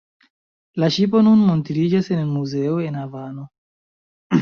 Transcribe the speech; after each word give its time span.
La 0.83 0.89
ŝipo 0.95 1.21
nun 1.27 1.45
montriĝas 1.51 2.11
en 2.19 2.25
muzeo 2.33 2.83
en 2.89 3.01
Havano. 3.05 3.51